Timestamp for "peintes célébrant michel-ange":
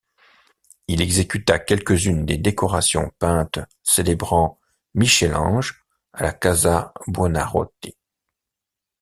3.19-5.85